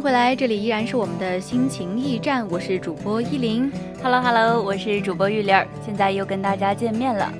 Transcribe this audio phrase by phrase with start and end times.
[0.00, 3.70] 迎回来，这里依然是我们的心情驿站，我是主播依林。
[4.02, 7.30] Hello Hello，我是主播玉玲儿，现在又跟大家见面了。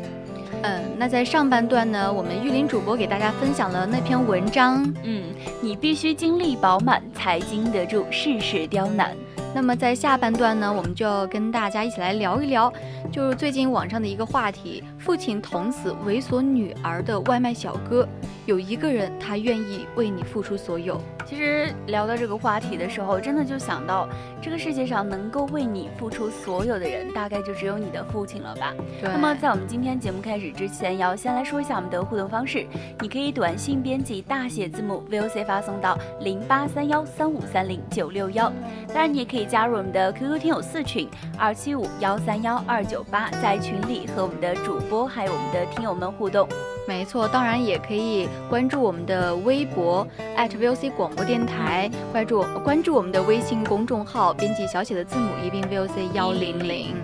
[0.60, 4.84] 嗯，那在上半段呢，我们玉林主播给大家分享了那篇文章。
[5.04, 5.22] 嗯，
[5.62, 9.16] 你必须精力饱满，才经得住世事刁难。
[9.54, 12.70] 那么在下半段呢，我们就要跟大家一起来聊一聊，
[13.10, 18.06] 就是最近网上的一个话题：父亲捅死猥琐女儿的外卖小哥，
[18.44, 21.00] 有一个人他愿意为你付出所有。
[21.26, 24.08] 其实聊到这个话题的时候，真的就想到
[24.42, 28.74] 这个世界上能够为你付出所有的人，大概就只有你的父亲了吧。
[29.02, 32.66] 那么在我们今天节目开始之前，要先来说一下我们的互动方式。
[33.00, 38.52] 你可以短信编辑大写字母 VOC 发送到零八三幺三五三零九六幺。
[38.88, 46.46] 当然，你也可以加入我们的 QQ 听友四群二七五幺三幺二九八，在群里和我们的主播还有我们的听友们互动。
[46.86, 50.04] 没错，当然也可以关注我们的微博
[50.36, 56.96] @VOC 广播电台，关注关注我们的微信公众号，编辑小写的字母一并 VOC 幺零零。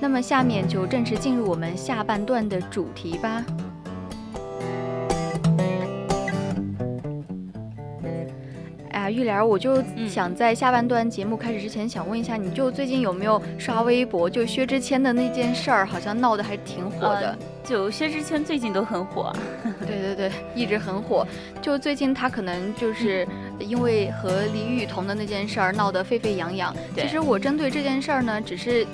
[0.00, 3.44] 那么下面就正式进入我们下半段的主题吧。
[9.10, 14.30] 玉莲，我就想在下半段节目开始之前，想问一下，你就最近有没有刷微博？
[14.30, 17.36] 就薛之谦的那件事儿，好像闹得还挺火的。
[17.62, 19.32] 就薛之谦最近都很火，
[19.86, 21.26] 对对对，一直很火。
[21.60, 23.26] 就最近他可能就是
[23.58, 26.74] 因为和李雨桐的那件事儿闹得沸沸扬扬。
[26.96, 28.86] 其实我针对这件事儿呢，只是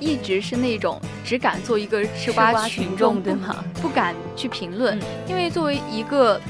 [0.00, 3.64] 一直是那种只敢做一个吃瓜群众，对吗？
[3.82, 6.40] 不敢去评论，因为作为一个。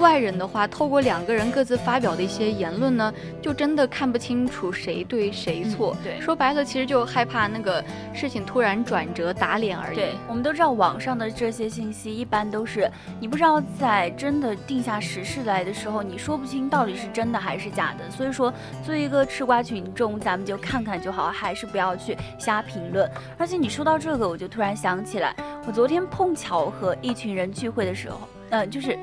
[0.00, 3.12] 外人的话，透过两个人各自发表的一些言论呢，
[3.42, 5.96] 就真的看不清楚谁对谁错。
[6.04, 7.82] 对，说白了，其实就害怕那个
[8.14, 9.96] 事情突然转折打脸而已。
[9.96, 12.88] 对，我们都知道网上的这些信息一般都是
[13.18, 18.08] 你不知道在真的定下实事来的时候，你说不清到底是真的还是假的。
[18.10, 18.52] 所以说，
[18.84, 23.10] 作为一个吃瓜群众，咱们就看看就好，还是不要去瞎评论。
[23.36, 25.34] 而且你说到这个，我就突然想起来，
[25.66, 28.20] 我昨天碰巧和一群人聚会的时候，
[28.50, 28.96] 嗯，就是。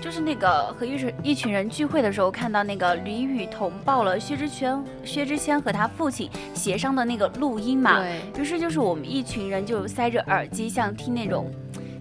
[0.00, 8.02] 就是那个和一群一群人聚会的时候，看到那个李雨桐爆了薛之谦薛之谦和他父亲协商的那个录音嘛，
[8.38, 11.50] 于是就是我们一群人就塞着耳机，像听那种，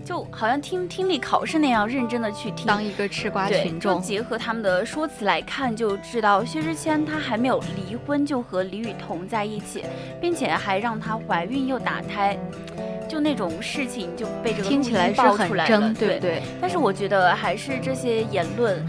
[0.07, 2.66] 就好像听听力考试那样认真的去听。
[2.66, 9.84] 当一个吃瓜群众，结合他们的说辞来看，就知道薛之谦他还没有离婚就和李雨桐在一起，
[10.22, 12.40] 并且还让她怀孕又打胎。
[13.09, 16.41] 就那种事情就被这个听起来是很真，对不对？
[16.62, 18.81] 但是我觉得还是这些言论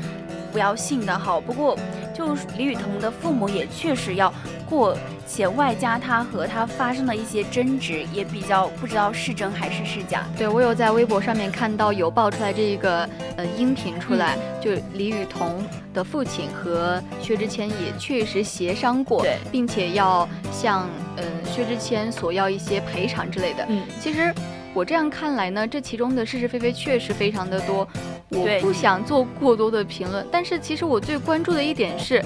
[0.52, 1.40] 不要信的好。
[1.40, 1.76] 不过，
[2.14, 4.32] 就李雨桐的父母也确实要
[4.68, 4.96] 过
[5.26, 10.24] 且，外加他和他发生的一些争执，也比较不知道是真还是是假。
[10.36, 20.88] 对我有在微博上面看到有爆出来这一个呃音频出来，就李雨桐的父亲和薛之谦也确实协商过，并且要向。
[21.20, 23.66] 嗯，薛之谦索要一些赔偿之类的。
[23.68, 24.32] 嗯，其实
[24.72, 27.88] 我这样看来呢，这其中的是是非非确实非常的多。
[28.28, 32.24] 我不想做过多的评论，但是其实我最关注的一点是，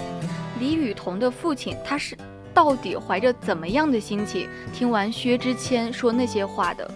[0.61, 2.15] 李雨桐的父亲他是
[2.55, 6.91] 到底怀着怎么样的心情听完薛之谦说那些话的？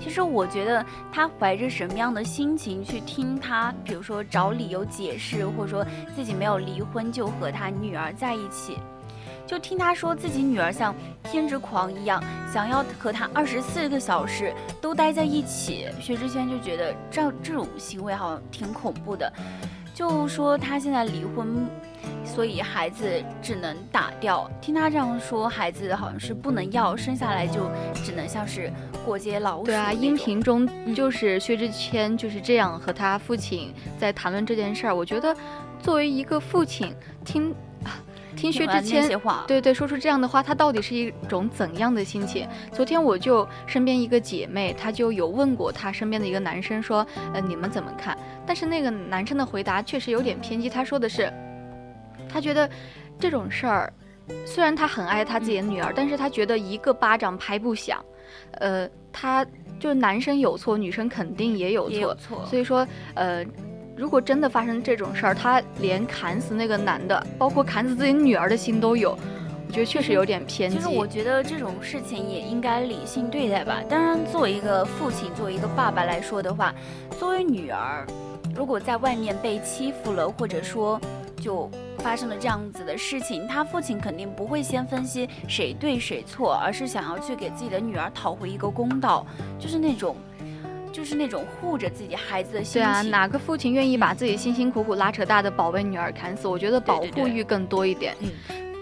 [0.00, 5.84] 其实我觉得他怀着什么样的心情去听他，比如说找理由解释，或者说
[6.14, 8.78] 自己没有离婚就和他女儿在一起。
[9.46, 12.22] 就听他说自己女儿像偏执狂一样，
[12.52, 15.86] 想要和他二十四个小时都待在一起。
[16.00, 19.30] 薛之谦就觉得这这种行为好像挺恐怖的，
[19.94, 21.66] 就说他现在离婚，
[22.24, 23.06] 所以孩子
[23.40, 24.50] 只能打掉。
[24.60, 27.70] 听他这样说，孩子好像是不能要，生下来就
[28.04, 28.70] 只能像是
[29.06, 29.64] 过街老鼠。
[29.64, 34.94] 对啊，音频中就是薛之谦就是这样和他父亲在谈论这件事儿。
[34.94, 35.34] 我觉得。
[35.80, 36.94] 作为一个父亲，
[37.26, 37.54] 听
[38.36, 39.08] 听薛之谦
[39.46, 42.46] 对对说出这样的话，他到底是一种怎样的心情？
[42.72, 48.16] 昨天我就身边一个姐妹，她就有问过她身边的一个男生说，呃，你们怎么看？
[48.46, 51.32] 但是那个男生的回答确实有点偏激，他说的是，
[52.28, 52.68] 他觉得
[53.18, 53.92] 这种事儿，
[54.44, 58.04] 虽然他很爱他自己的女儿，但是他觉得一个巴掌拍不响，
[58.52, 59.46] 呃，他。
[59.80, 62.16] 就是男生有错，女生肯定也有错，
[62.46, 63.44] 所以说，呃，
[63.96, 69.16] 如果真的发生这种事儿，他连砍死那个男的，包括砍死自己女儿的心都有，
[69.68, 70.76] 我觉得确实有点偏激。
[70.76, 73.80] 其实我觉得这种事情也应该理性对待吧。
[73.88, 76.74] 当然，作为一个父亲，作为一个爸爸来说的话，
[77.18, 78.04] 作为女儿，
[78.54, 81.00] 如果在外面被欺负了，或者说
[81.40, 81.70] 就。
[81.98, 89.24] 发生了这样子的事情，他父亲肯定不会先分析谁对谁错，而是想要去给自己的女儿讨回一个公道，
[89.58, 90.14] 就是那种，
[90.94, 92.82] 就是那种护着自己孩子的心情。
[92.82, 96.46] 对啊，哪个父亲愿意把自己辛辛苦苦拉扯大的宝贝女儿砍死？
[96.46, 98.14] 我觉得保护欲更多一点。
[98.20, 98.30] 嗯。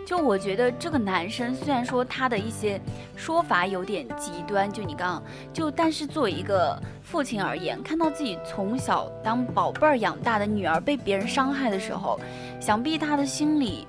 [0.05, 2.79] 就我觉得这个男生虽然说他的一些
[3.17, 5.23] 说法有点极端，就你刚刚
[5.55, 12.21] 就，但是作为一个父亲而言，看到自己从小当宝贝儿养大的女儿被别人伤害的时候，
[12.61, 13.87] 想必他的心里。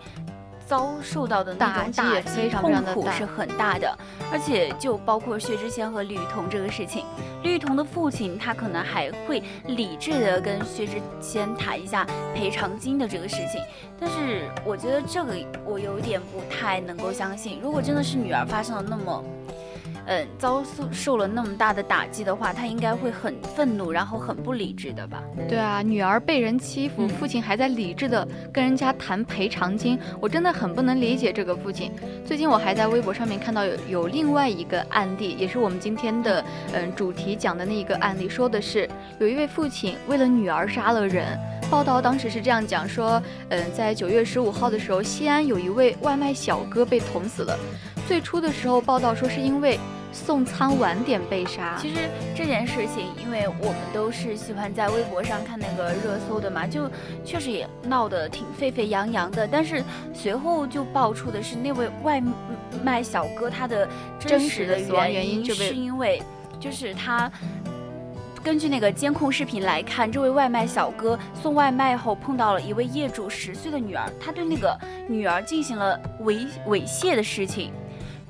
[0.66, 3.98] 遭受到的那种打击、痛苦是很大的，
[4.32, 7.06] 而且就包括薛之谦和李雨桐这个事情。
[7.44, 13.62] 李雨桐的父亲他可能还会理智的跟薛之谦谈一下赔偿金的这个事情，
[14.00, 17.60] 但是我觉得这个我有点不太能够相信。
[17.62, 19.24] 如果真的是女儿发生了那么。
[20.06, 25.24] 嗯，遭受受了那么大的打击的话，他应该会很愤怒，然后很不理智的吧？
[25.48, 31.92] 对啊，女儿被人欺负，父亲还在理智的跟人家谈赔偿金，我真的很不能理解这个父亲。
[32.26, 38.90] 最近我还在微博上面看到有有另外一个案例，也是我们今天的嗯主题讲的那一个案例，说的是
[39.20, 41.38] 有一位父亲为了女儿杀了人。
[41.72, 47.58] 报道当时是这样讲说，嗯，在九月十五号的时候，西安有一位外卖小哥被捅死了。
[48.08, 49.80] 最初的时候，报道说是因为
[50.12, 51.76] 送餐晚点被杀。
[51.82, 52.02] 其实
[52.36, 56.90] 这件事情，因为我们都是喜欢在微博上看那个热搜的嘛，就
[57.26, 59.48] 确实也闹得挺沸沸扬扬的。
[59.48, 59.84] 但是
[60.14, 62.22] 随后就爆出的是那位外
[62.84, 63.88] 卖小哥他的
[64.20, 66.22] 真实的原原因就是因为，
[66.60, 67.32] 就是他
[68.44, 74.78] 根据那个监控视频来看，这位外卖小哥送外卖后碰到了一位业主十岁的女儿，他对那个
[75.08, 77.72] 女儿进行了猥猥亵的事情。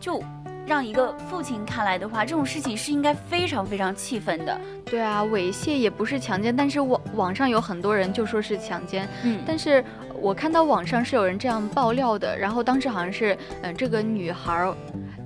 [0.04, 0.22] 就
[0.68, 4.60] 让一个父亲看来的话，这种事情是应该非常非常气愤的。
[4.84, 9.08] 对啊，猥亵也不是强奸，但是网网上有很多人就说是强奸。
[9.24, 9.82] 嗯，但是
[10.20, 14.74] 我看到网上是有人这样爆料的，然后当时好像是，嗯，这个女孩。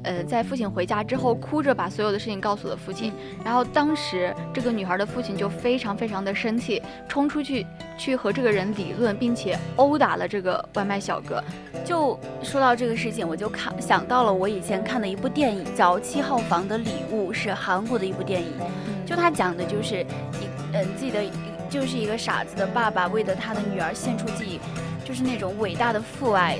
[0.07, 3.12] 呃，在父亲回家之后，哭着把所有的事情告诉了父亲。
[3.44, 7.65] 然后当时这个女孩的父亲就非常非常的生气，冲出去
[7.98, 11.44] 去和这个人理论，并且殴打了这个外卖小哥。
[11.83, 18.54] 就说到这个事情，我就看想到了我以前看的一部电影，叫《七号房的礼物》，是韩国的一部电影。
[19.06, 21.21] 就他讲的就是一嗯自己的
[21.69, 24.59] 就是一个傻子的爸爸，为了他的女儿献出自己
[25.04, 26.57] 就是那种伟大的父爱。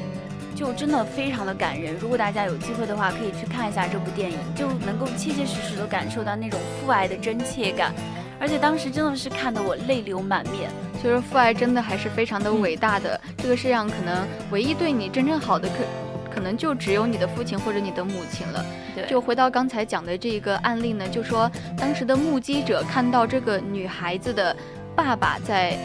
[0.58, 7.94] 就真的非常的感人，如果大家有机会的话，可以去看一下这部电影，就能够切切实实的感受到那种父爱的真切感，
[8.40, 10.72] 而且当时真的是看得我泪流满面。
[11.00, 18.66] 所以说父爱真的还是非常的伟大的，这个世上可能唯一对你真正好的，可可能就只有你的父亲或者你的母亲了。
[18.96, 24.58] 对，就回到刚才讲的这个案例呢，就说当时的目击者看到这个女孩子的。
[24.98, 25.78] 爸爸在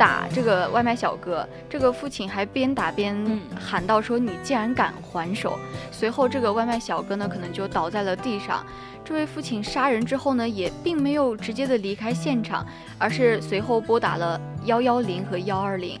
[0.00, 3.14] 打这个外卖小哥，这个父亲还边打边
[3.54, 5.58] 喊道：“说你竟然敢还手！”
[5.92, 8.64] 随后，这个外卖小哥呢，可能就倒在了地上。
[9.04, 12.66] 这位父亲杀人之后呢，也并没有直接的离开现场，
[12.96, 16.00] 而是随后拨打了幺幺零和幺二零。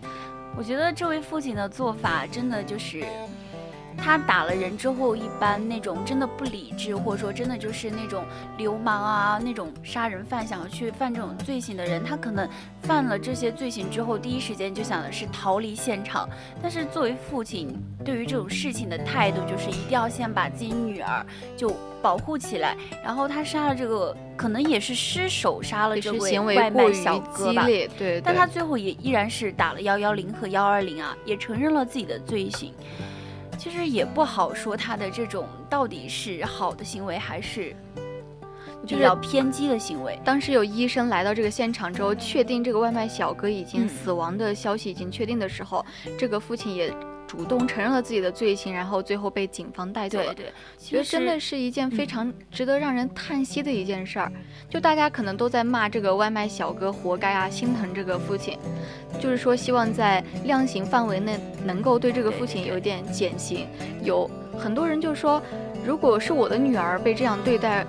[0.56, 3.04] 我觉得这位父亲的做法真的就是。
[4.02, 8.24] 他打了人之后，一般那种真的不理智，或者说真的就是那种
[8.56, 12.48] 流氓啊，那种杀人犯想要去犯这种罪行的人，他可能
[12.82, 16.28] 犯了这些罪行之后，第一时间就想的是逃离现场。
[16.62, 21.24] 但是作为父亲，对于这种事情的态度就是一定要先把自己女儿
[21.56, 22.76] 就保护起来。
[23.04, 27.64] 然后他杀了这个，可能也是失手杀了这位外卖小哥吧。
[27.64, 32.72] 对，但他最后也依然是打了幺幺零和幺二零啊，也承认了自己的罪行。
[33.60, 37.76] 其实也不好说他的这种到底是好的行为还是
[38.86, 40.18] 比较偏激的行为。
[40.24, 45.84] 当时有医生来到这个现场之后，确定这个外卖小哥已经死亡的消息已经确定的时候，
[46.18, 46.90] 这个父亲也
[47.30, 50.34] 主动承认了自己的罪行，然后最后被警方带走了。
[50.34, 54.32] 对对，觉得真的是一件非常值得让人叹息的一件事儿。
[54.68, 58.58] 就大家可能都在骂这个外卖小哥活该啊，心疼这个父亲，
[59.20, 63.68] 就是说希望在量刑范围内能够对这个父亲有点减刑。
[64.02, 65.40] 有很多人就说，
[65.86, 67.86] 如果是我的女儿被这样对待，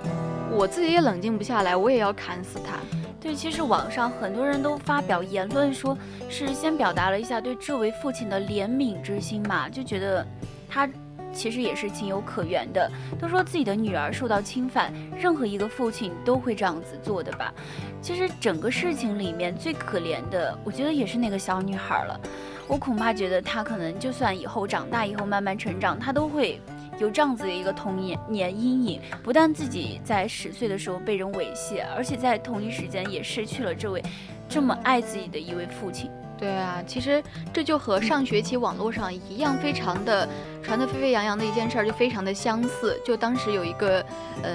[0.52, 2.78] 我自己也冷静不下来，我也要砍死他。
[3.22, 5.96] 对，其实网上很多人都发表言论，说
[6.28, 10.26] 是先表达了一下对这位父亲的怜悯之心嘛，就觉得
[10.68, 10.88] 他
[11.32, 12.90] 其实也是情有可原的。
[13.20, 17.54] 都说自己的女儿受到侵犯，任何一个父亲都会这样子做的吧。
[18.00, 22.20] 其实整个事情里面最可怜的，我觉得也是那个小女孩了。
[22.66, 26.60] 我恐怕觉得她可能就算以后长大以后慢慢成长，她都会。
[26.98, 34.02] 有这样子的一个童年年阴影，不但自己在十岁的时候被人猥亵，而且在同一时间也失去了这位
[34.48, 36.10] 这么爱自己的一位父亲。
[36.38, 37.22] 对啊，其实
[37.52, 40.28] 这就和上学期网络上一样，非常的
[40.62, 43.00] 传得沸沸扬扬的一件事儿，就非常的相似。
[43.04, 44.04] 就当时有一个
[44.42, 44.50] 呃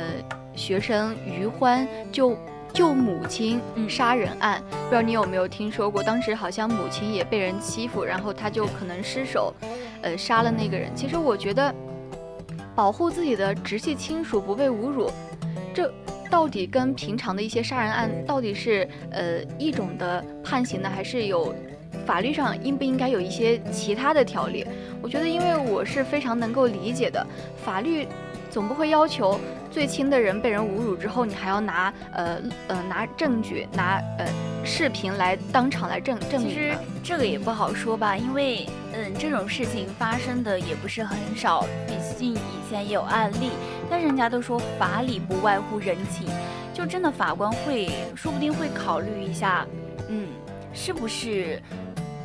[0.53, 2.37] 学生于欢救
[2.73, 6.03] 救母亲杀人案，不知道你有没有听说过？
[6.03, 9.53] 当时好像母亲也被人欺负，然后他就可能失手，
[10.01, 10.93] 呃杀了那个人。
[10.95, 11.73] 其实我觉得。
[12.77, 15.09] 保护自己的直系亲属不被侮辱，
[15.73, 15.91] 这
[16.29, 21.55] 到底跟平常的一些杀人案到底是呃一种的判刑呢，还是有
[22.05, 24.63] 法律上应不应该有一些其他的条例？
[25.01, 27.25] 我觉得，因为我是非常能够理解的，
[27.65, 28.07] 法律
[28.51, 29.39] 总不会要求
[29.77, 34.25] 最亲的人被人侮辱之后，你还要拿呃呃拿证据拿呃
[34.65, 36.49] 视频来当场来证证明。
[36.49, 38.67] 其实这个也不好说吧，因为。
[38.93, 43.51] 嗯，这种事情发生的也不是很少，毕竟以前也有案例。
[43.87, 46.27] 但人家都说法理不外乎人情，
[46.73, 49.67] 就真的法官会说不定会考虑一下，
[50.09, 50.29] 嗯，
[50.73, 51.61] 是不是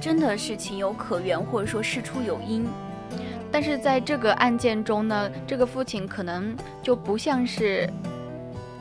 [0.00, 2.66] 真的是情有可原，或者说事出有因。
[3.52, 7.88] 但是在这个案件中呢，这个父亲可能就不像是。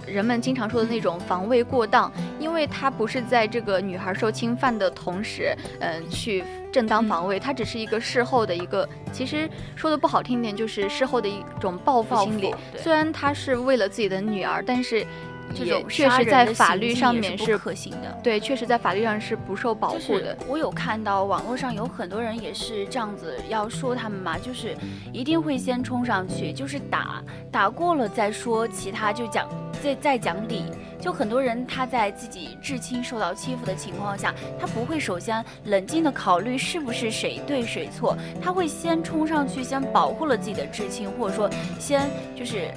[0.08, 12.54] 人们经常说的那种防卫过当，因为他不是在这个女孩受侵犯的同时，嗯，去正当防卫，他只是一个事后的一个，其实说的不好听点，就是事后的一种报复心理。
[12.76, 15.06] 虽然他是为了自己的女儿，但是。
[15.52, 20.38] 这种确实在法律上面是不可行的，对，确实在法律上是不受保护的。
[20.48, 24.76] 我有看到网络上有很多人也是这样子要说他们嘛，就是
[25.12, 29.48] 一定会先冲上去，就是打打过了再说其他，就讲
[29.82, 30.64] 再再讲理。
[31.00, 42.72] 就很多人他在自己至亲受到欺负的情况下，他不会首先冷静的考虑是不是谁对谁错，他会先冲上去先保护了自己的至亲，或者说先就是。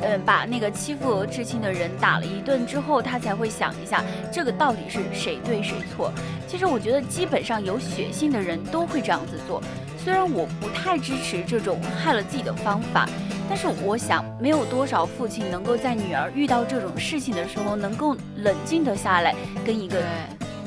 [0.00, 6.12] 嗯，把那个欺负至亲的人打了一顿之后，他才会想一下，这个到底是谁对谁错。
[6.46, 9.62] 其实我觉得，基本上有血性的人都会这样子做。
[10.02, 13.06] 虽然我不太支持这种害了自己的方法，
[13.48, 19.34] 但是我想，没有多少父亲能够在女儿遇到这种事情的时候，能够冷静的下来
[19.66, 19.98] 跟一个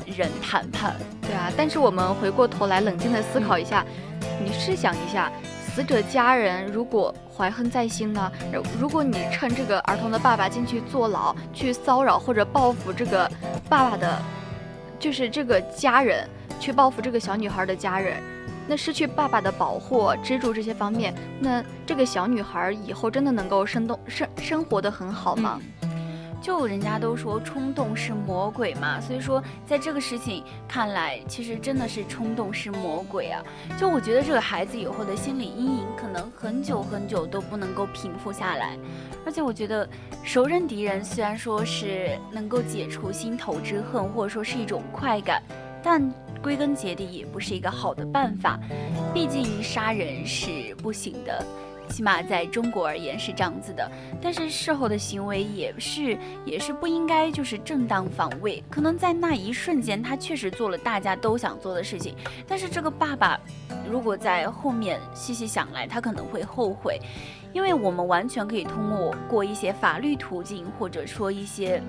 [0.06, 0.94] 人谈判。
[1.22, 3.84] 对啊，但是我们回过头来冷静的思考一下，
[4.44, 5.32] 你试想一下。
[5.74, 8.30] 死者家人如果怀恨在心呢？
[8.78, 13.30] 如果你趁这个儿童的爸爸进去坐牢，去骚扰或者报复这个
[13.70, 14.22] 爸爸的，
[14.98, 16.28] 就是这个家人，
[16.60, 18.22] 去报复这个小女孩的家人，
[18.68, 25.58] 那失去爸爸的保护、支柱这些方面，那这个小女孩以后真的能够生动生生活的很好吗？
[26.42, 33.40] 就人家都说冲动是魔鬼嘛，所以说在这个事情看来，其实真的是冲动是魔鬼啊。
[33.78, 38.76] 就我觉得这个孩子以后的心理阴影可能很久很久都不能够平复下来。
[39.24, 39.88] 而且我觉得
[40.24, 45.40] 熟人敌人虽然说是能够解除心头之恨，或者说是一种快感，
[45.80, 48.58] 但归根结底也不是一个好的办法。
[49.14, 51.46] 毕竟杀人是不行的。
[51.88, 58.62] 起码在中国而言是这样子的，但是事后的行为也是也是不应该就是正当防卫。
[58.70, 62.14] 可能在那一瞬间，他确实做了大家都想做的事情，
[62.46, 63.38] 但是这个爸爸
[63.88, 67.00] 如果在后面细细想来，他可能会后悔。
[67.52, 71.82] 因为我们完全可以通过过一些法律途径，或者说一些，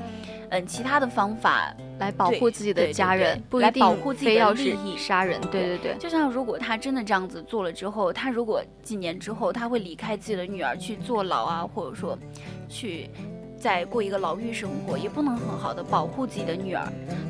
[0.50, 4.98] 嗯，其他的方法来保护自己的家人，不来保护自己的利益。
[4.98, 5.96] 杀人，对对对。
[6.00, 12.18] 就像如果他真的这样子做了之后，他如果几年之后他会离开自己的女儿去坐牢啊，或者说
[12.70, 13.10] 去。
[13.56, 16.86] 再过一个牢狱生活，也不能很好的保护自己的女儿。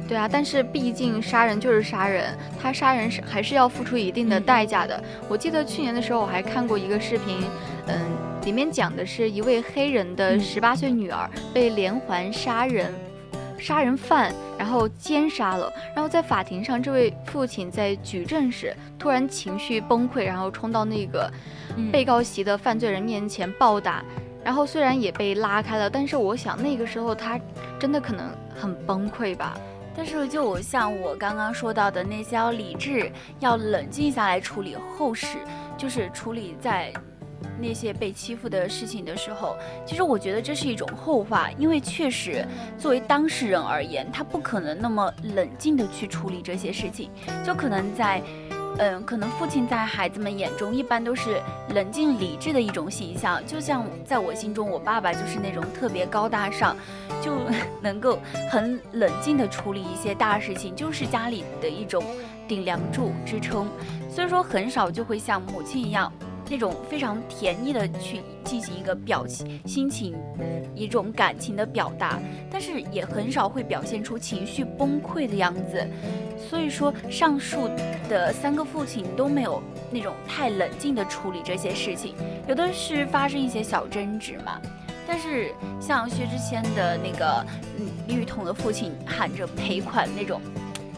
[0.07, 4.99] 对啊，但是毕竟杀人就是杀人，他杀人是还是要付出一定的代价的。
[5.29, 7.43] 我记得去年的时候，我还看过一个视频，
[7.87, 7.99] 嗯，
[8.43, 12.93] 里面讲的是一位黑人的十八岁女儿被连环杀人。
[13.59, 15.71] 杀人犯，然后奸杀了。
[15.95, 21.31] 然后在法庭上，这位父亲在举证时突然情绪崩溃，然后冲到那个
[21.89, 24.03] 被告席的犯罪人面前暴打。
[24.43, 27.39] 然后虽然也被拉开了，但是我想那个时候他
[27.79, 29.57] 真的可能很崩溃吧。
[29.95, 33.09] 但是就我像我刚刚说到的那些，要理智，
[33.39, 35.37] 要冷静下来处理后事，
[35.77, 36.91] 就是处理在。
[37.59, 42.45] 那些被欺负的事情的时候，其实我觉得这是一种后话，因为确实
[42.77, 47.09] 作为当事人而言，他不可能那么冷静的去处理这些事情，
[47.45, 48.21] 就可能在，
[48.79, 51.41] 嗯，可能父亲在孩子们眼中一般都是
[51.73, 56.75] 冷静理智的一种形象，就像在我心中，我爸爸就是那种特别高大上，
[57.21, 57.37] 就
[57.81, 58.19] 能够
[58.49, 62.03] 很冷静的处理一些大事情，就是家里的一种
[62.47, 63.67] 顶梁柱支撑，
[64.09, 66.11] 所以说很少就会像母亲一样。
[66.49, 70.15] 那种非常甜蜜的去进行一个表情、心情、
[70.75, 72.19] 一种感情的表达，
[72.51, 75.87] 但是也很少会表现出情绪崩溃的样子。
[76.37, 77.69] 所以说，上述
[78.09, 82.15] 的三个父亲都没有那种太冷静的处理这些事情，
[82.47, 84.59] 有的是发生一些小争执嘛。
[85.07, 87.45] 但是像薛之谦的那个
[87.77, 90.41] 嗯李雨桐的父亲喊着赔款那种，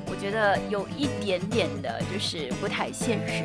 [0.08, 3.44] 我觉得有一点点的就是不太现实。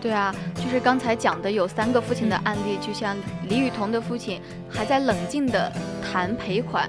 [0.00, 3.16] 对啊，就是刚才讲的有三个父亲的案例，就像
[3.48, 4.40] 李雨桐的父亲
[4.70, 6.88] 还在冷静的谈赔款，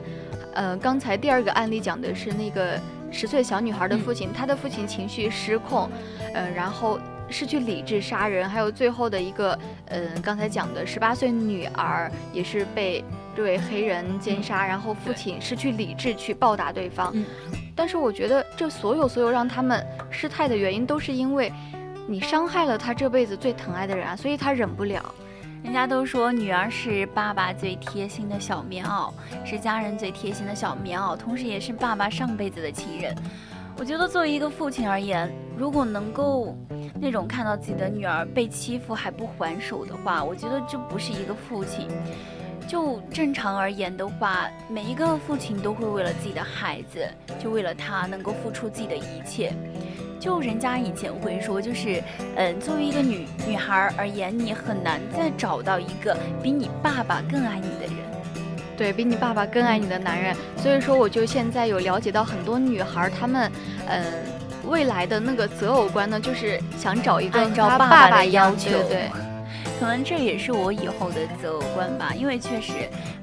[0.53, 2.79] 呃，刚才第二个案例讲的是那个
[3.11, 5.89] 十岁小女孩的父亲，他的父亲情绪失控，
[6.35, 6.99] 呃，然后
[7.31, 13.03] 失去理智杀人，还有最后的一个，嗯，刚才讲的十八岁女儿也是被
[13.35, 17.11] 这位黑人奸杀，然后父亲失去理智去暴打对方，
[17.75, 21.51] 但是我觉得这所有所有让他们失态的原因都是因为。
[22.09, 25.13] 你伤害了他这辈子最疼爱的人啊，所以他忍不了。
[25.63, 29.13] 人家都说女儿是爸爸最贴心的小棉袄，
[29.45, 33.15] 是家人最贴心的小棉袄，同时也是爸爸上辈子的情人。
[33.77, 36.57] 我觉得作为一个父亲而言，如果能够
[36.99, 41.87] 那种看到自己的女儿被欺负还不还手的话，我觉得这不是一个父亲。
[42.67, 47.07] 就正常而言的话，每一个父亲都会为了自己的孩子，
[47.39, 49.53] 就为了他能够付出自己的一切。
[50.19, 52.03] 就人家以前会说，就是，
[52.35, 57.95] 嗯，作为一个女女孩而言，你很难再找到一个比你爸爸更爱你的人，
[58.77, 60.35] 对比你爸爸更爱你的男人。
[60.57, 63.49] 所以说，我就现在有了解到很多女孩，她们，
[63.87, 64.03] 嗯，
[64.67, 69.09] 未来的那个择偶观呢，就是想找一个按照爸爸的要求，对。
[69.79, 72.73] 可能这也是我以后的择偶观吧，因为确实，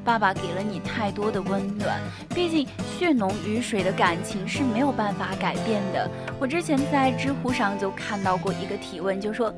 [0.06, 2.00] 爸爸给了你太多的温暖，
[2.32, 2.64] 毕竟
[2.96, 6.08] 血浓于水的感情是没有办法改变的。
[6.38, 9.52] 我之前在知乎上就看到过一个提问，就说，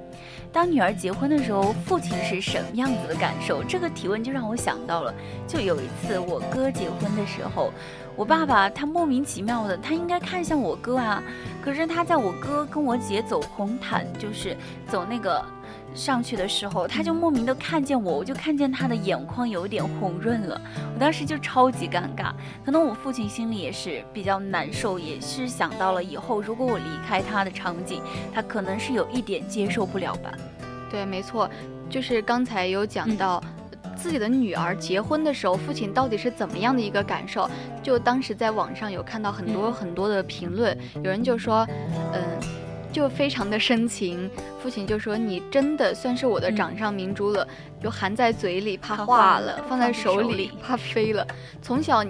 [0.51, 3.63] 当女儿结婚的时候，父亲是什么样子的感受？
[3.63, 5.15] 这个提问就让我想到了，
[5.47, 7.71] 就有一次我哥结婚的时候，
[8.17, 11.23] 我爸爸他莫名其妙的，他应该看向我哥啊，
[11.63, 14.57] 可是他在我哥跟我姐走红毯，就是
[14.89, 15.45] 走那个。
[15.95, 20.61] 上去的时候，他就莫名的看见我，我就看见他的眼眶有点红润了。
[20.95, 22.33] 我当时就超级尴尬，
[22.65, 28.01] 可能我父亲心里也是比较难受，也是想到了以后如果我离开他的场景，
[28.33, 30.33] 他可能是有一点接受不了吧。
[30.91, 31.51] 对，没错，
[31.91, 33.43] 就是刚才有讲到
[33.97, 37.51] 自己的女儿结婚的时候，父亲到底是怎么样的一个感受？
[37.83, 41.67] 就当时在网上有看到很多很多的评论，有人就说，
[42.13, 42.58] 嗯。
[42.91, 44.31] 就非常的深情，
[44.63, 47.47] 父亲就说：“你真的算是我的掌上明珠了，
[47.83, 51.27] 就含在嘴里怕化了，放在手里怕飞了。
[51.61, 52.03] 从小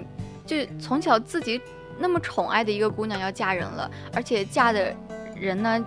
[0.45, 1.61] 就从小自己
[1.99, 4.95] 那么宠爱的一个姑娘要嫁人了，而且嫁的
[5.35, 5.85] 人呢，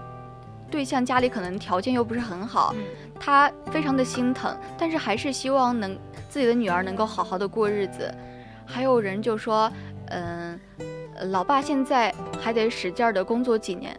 [0.71, 2.75] 对象家里可能条件又不是很好，
[3.19, 8.15] 他非常的心疼，但是还是希望能自己的女儿能够好好的过日子。
[8.67, 9.73] 还有人就说，
[10.11, 10.61] 嗯，
[11.31, 13.99] 老爸现在还得使劲儿的工作几年。”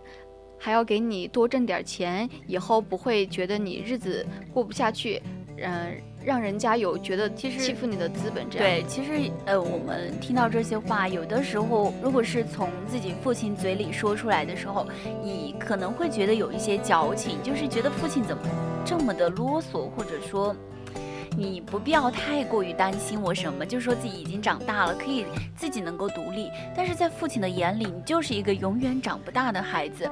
[0.64, 5.22] 还要给你多挣点钱，以后不会觉得你日子过不下去，
[5.58, 8.50] 嗯，让人家有觉得其实欺负你的资本。
[8.50, 14.88] 这样对，其实呃，我们听到这些话，有的时候如果是从自己父亲嘴里说出来的时候，
[15.22, 18.44] 你可能会觉得有一些矫情，就是觉得父亲怎么
[18.86, 20.56] 这么的啰嗦，或者说
[21.38, 25.26] 你不必要太过于担心我什么，就说自己已经长大了，可以
[25.58, 26.50] 自己能够独立。
[26.74, 30.10] 但是在父亲的眼里，你就是一个永远长不大的孩子。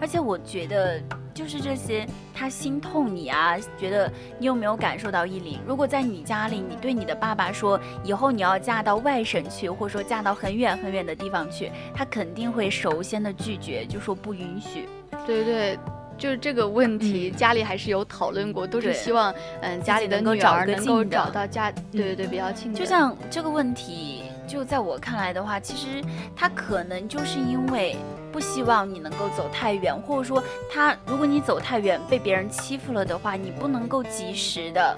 [0.00, 1.00] 而且我觉得，
[1.32, 5.58] 就是这些，他心痛你啊，觉得你有没有感受到依林？
[5.66, 14.88] 如果在你家里，你对你的爸爸说，以后你要嫁到外省去，或者说嫁到很远很远的地方去，他肯定会首先的拒绝，就说不允许。
[15.26, 15.78] 对对，
[16.18, 22.74] 就是这个问题，家里还是有讨论过，都是希望，嗯，家里的女儿能够找到家，对对对，比较亲。
[22.74, 24.24] 就像这个问题。
[24.48, 26.00] 就在我看来的话，其实
[26.36, 27.96] 他可能就是因为
[28.36, 34.94] 不希望你能够走太远，或者说他如果你走太远被别人欺负了的话，你不能够及时的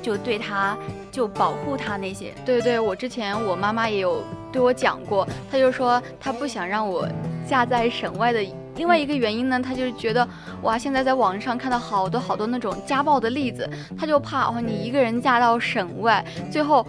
[0.00, 0.74] 就对他
[1.10, 2.32] 就保护他那些。
[2.46, 7.06] 对对，我之前我妈妈也有对我讲过，她就说她不想让我
[7.46, 8.42] 嫁在省外的。
[8.76, 10.26] 另外一个原因呢，她就是觉得
[10.62, 16.86] 哇，现在在网上看到好多好多那种家暴的例子，她就怕哦，你一个人嫁到省外，最后。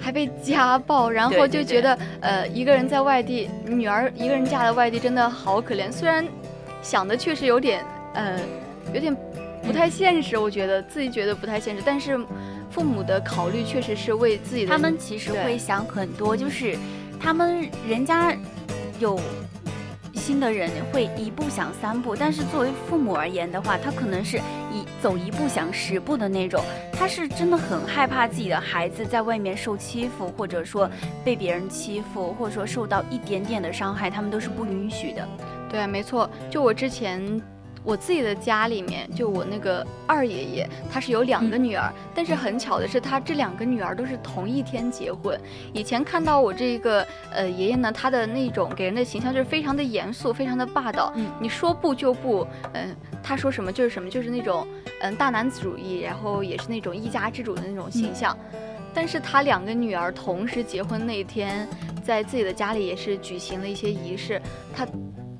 [0.00, 5.90] 还被家暴，然后就觉得，呃，一个人在外地，女儿一个人嫁到外地，真的好可怜。
[5.90, 6.24] 虽然
[6.82, 7.84] 想的确实有点，
[8.14, 8.38] 呃，
[8.92, 9.14] 有点
[9.62, 12.18] 不太现实，我觉得自己觉得不太现实，但是
[12.70, 14.72] 父母的考虑确实是为自己的。
[14.72, 16.76] 他们其实会想很多，就是
[17.20, 18.36] 他们人家
[18.98, 19.18] 有。
[20.16, 24.38] 新的人会一步想三步，但是作为父母而言的话，他可能是
[24.72, 26.64] 一走一步想十步的那种。
[26.90, 30.90] 他是真的很害怕自己的孩子在外面受欺负，或者说
[31.22, 35.28] 被别人欺负，或者说受到一点点的伤害，他们都是不允许的。
[35.68, 36.30] 对，没错。
[36.50, 37.20] 就我之前。
[37.84, 45.38] 我自己的家里面，就我那个二爷爷，他是有两个女儿，但是很巧的是，他这两个女儿都是同一天结婚。
[45.72, 51.12] 以前看到我这个呃爷爷呢，他的那种给人的形象就是非常的严肃，非常的霸道。
[51.14, 54.66] 嗯，你说不就不，嗯，他说什么就是什么，就是那种
[55.00, 58.34] 嗯大男子主义，然后也是那种一家之主的那种形象。
[58.94, 61.68] 但是他两个女儿同时结婚那天，
[62.02, 64.40] 在自己的家里也是举行了一些仪式，
[64.74, 64.88] 他。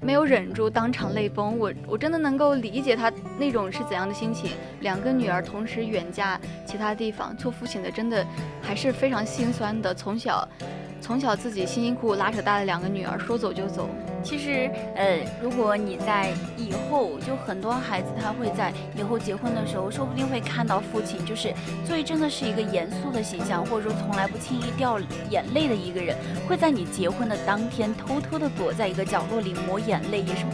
[0.05, 4.51] 没有忍住当场泪崩，我我真的能够理解他那种是怎样的心情。
[4.81, 8.25] 两个女儿同时远嫁其他地方，做父亲的真的
[8.61, 9.95] 还是非常心酸的。
[9.95, 10.47] 从小。
[11.01, 13.90] 从小自己辛辛苦苦拉扯大的两个女儿说走就走。
[14.25, 21.53] 其实，呃，如果你在以后，就很多孩子他会在以后结婚的时候，说不定会看到父亲就是
[21.87, 26.17] 最真的是一个严肃的形象，或者说从来不轻易掉眼泪的一个人，
[26.49, 30.47] 会在你结婚的当天偷偷的躲在一个角落里抹眼泪，也是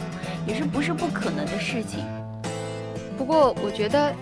[0.45, 2.05] 也是不是不可能的事情。
[3.17, 4.13] 不过我觉得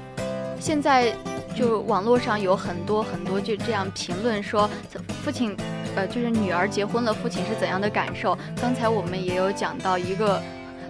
[0.60, 1.12] 现在
[1.56, 4.70] 就网络上有很多很多就这样评论说
[5.24, 5.58] 父亲。
[5.96, 8.38] 呃，就是女儿结婚了，父亲是怎样的感受？
[8.62, 10.42] 刚才我们也有讲到一个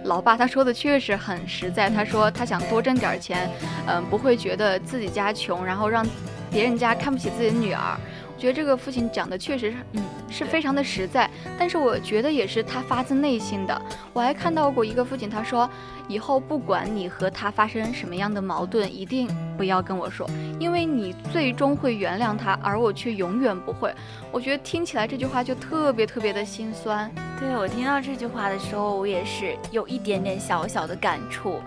[0.04, 1.90] 老爸，他说的确实很实在。
[1.90, 3.50] 他说他想多挣点钱，
[3.86, 6.06] 嗯，不会觉得自己家穷，然后让
[6.50, 7.96] 别人家看不起自己的女儿。
[8.40, 11.30] 我觉得这个父亲讲的确实是，嗯，是非常的实在。
[11.58, 13.82] 但是我觉得也是他发自内心的。
[14.14, 15.68] 我还看到过一个父亲，他说。
[16.08, 23.94] 以后不管你和他发生什么样的矛盾，一定不要跟我说，因为你最终会原谅他，而我却永远不会。
[24.32, 27.08] 我觉得听起来这句话就特别特别的心酸。
[27.38, 31.60] 对我听到这句话的时候，我也是有一点点小小的感触，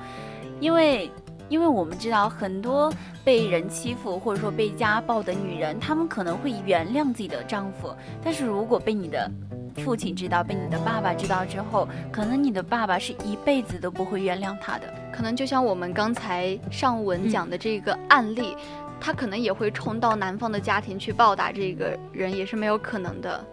[0.59, 1.09] 因为，
[1.53, 2.91] 因为我们知道很多
[3.23, 9.29] 被人欺负或者说被家暴的女人，她们可能会原谅自己的丈夫，但是如果被你的。
[9.77, 14.91] 父亲知道，被你的爸爸知道之后，可能你的爸爸是一辈子都不会原谅他的。
[15.11, 18.55] 可能就像我们刚才上文讲的这个案例，
[18.99, 23.43] 他可能也会冲到男方的家庭去报答这个人，也是没有可能的。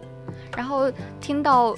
[0.55, 1.75] 然后听到，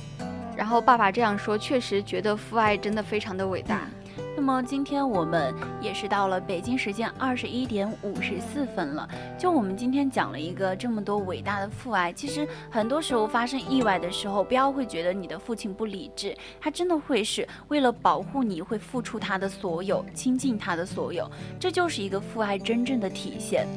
[0.58, 3.88] 然后爸爸这样说，确实觉得父爱真的非常的伟大。
[4.36, 9.08] 那么今天我们也是到了北京时间二十一点五十四分了。
[9.38, 23.68] 就我们今天讲了一个这么多伟大的父爱，其实很多时候发生意外的时候，不要会觉得你的父亲不理智，他真的会是为了保护你会付出他的所有，倾尽他的所有，这就是一个父爱真正的体现。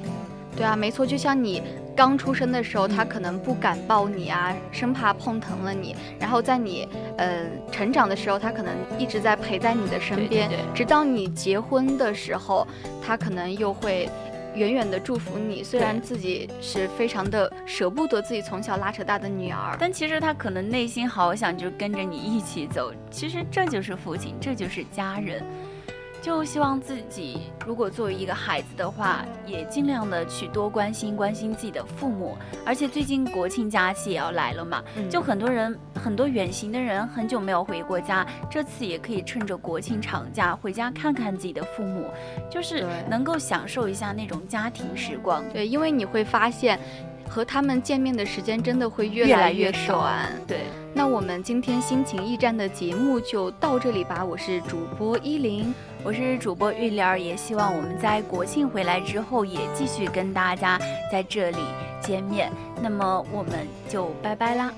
[0.56, 1.62] 对啊，没错，就像你
[1.94, 5.94] 刚出生的时候，他可能不敢抱你啊，生怕碰疼了你。
[6.18, 6.88] 然后在你
[7.18, 12.66] 呃成长的时候，他可能一直在陪在你的身边，直到你结婚的时候，
[13.04, 14.08] 他可能又会
[14.54, 15.62] 远远的祝福你。
[15.62, 22.92] 虽然自己是非常的舍不得自己从小拉扯大的女儿，但其实他可能内心好想就跟着你一起走。
[23.10, 25.44] 其实这就是父亲，这就是家人。
[26.22, 32.36] 就希望自己，如果作为一个孩子的话，也尽量的去多关心关心自己的父母。
[32.64, 42.06] 而且最近国庆假期也要来了嘛，就很多人很多远行的人很久没有回过家，这次也可以趁着国庆长假回家看看自己的父母，
[42.50, 45.44] 就是能够享受一下那种家庭时光。
[45.52, 46.78] 对，因为你会发现。
[47.28, 50.30] 和他们见面的时间真的会越来越短。
[50.46, 50.60] 对，
[50.94, 54.24] 那我们今天心情驿站的节目就到这里吧。
[54.24, 55.74] 我是主播依林，
[56.06, 60.78] 我是主播玉莲儿，也希望我们在国庆回来之后也继续跟大家
[61.10, 61.58] 在这里
[62.00, 62.48] 见面。
[62.80, 64.72] 那么我们就拜拜啦。